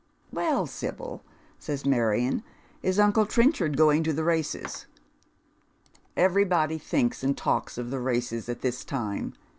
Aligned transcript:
"Well, 0.41 0.65
Sibyl," 0.65 1.21
says 1.59 1.85
Marion," 1.85 2.41
is 2.81 2.97
uncle 2.97 3.27
Trenchard 3.27 3.77
going 3.77 4.01
to 4.05 4.13
the 4.13 4.23
races?" 4.23 4.87
Everj'body 6.17 6.81
tliinks 6.81 7.21
and 7.21 7.37
talks 7.37 7.77
of 7.77 7.91
the 7.91 7.99
races 7.99 8.49
at 8.49 8.61
this 8.61 8.83
time. 8.83 9.35